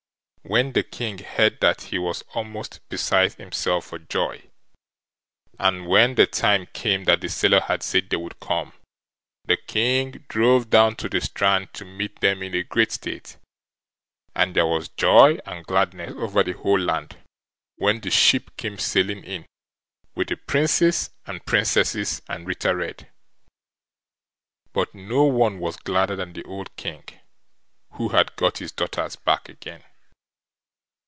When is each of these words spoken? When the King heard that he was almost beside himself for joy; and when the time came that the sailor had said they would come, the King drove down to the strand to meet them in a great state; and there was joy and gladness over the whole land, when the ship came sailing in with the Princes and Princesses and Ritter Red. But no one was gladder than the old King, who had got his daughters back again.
When 0.43 0.73
the 0.73 0.83
King 0.83 1.19
heard 1.19 1.61
that 1.61 1.83
he 1.83 1.99
was 1.99 2.23
almost 2.33 2.79
beside 2.89 3.33
himself 3.35 3.85
for 3.85 3.99
joy; 3.99 4.49
and 5.59 5.87
when 5.87 6.15
the 6.15 6.25
time 6.25 6.65
came 6.73 7.03
that 7.05 7.21
the 7.21 7.29
sailor 7.29 7.61
had 7.61 7.83
said 7.83 8.09
they 8.09 8.17
would 8.17 8.39
come, 8.41 8.73
the 9.45 9.55
King 9.55 10.25
drove 10.27 10.69
down 10.69 10.95
to 10.97 11.07
the 11.07 11.21
strand 11.21 11.73
to 11.75 11.85
meet 11.85 12.19
them 12.21 12.41
in 12.41 12.55
a 12.55 12.63
great 12.63 12.91
state; 12.91 13.37
and 14.35 14.53
there 14.55 14.65
was 14.65 14.89
joy 14.89 15.37
and 15.45 15.67
gladness 15.67 16.11
over 16.17 16.43
the 16.43 16.53
whole 16.53 16.79
land, 16.79 17.17
when 17.77 18.01
the 18.01 18.09
ship 18.11 18.57
came 18.57 18.79
sailing 18.79 19.23
in 19.23 19.45
with 20.15 20.29
the 20.29 20.37
Princes 20.37 21.11
and 21.27 21.45
Princesses 21.45 22.23
and 22.27 22.47
Ritter 22.47 22.75
Red. 22.75 23.07
But 24.73 24.93
no 24.95 25.23
one 25.23 25.59
was 25.59 25.77
gladder 25.77 26.15
than 26.17 26.33
the 26.33 26.43
old 26.43 26.75
King, 26.77 27.03
who 27.91 28.09
had 28.09 28.35
got 28.35 28.57
his 28.57 28.71
daughters 28.71 29.15
back 29.15 29.47
again. 29.47 29.83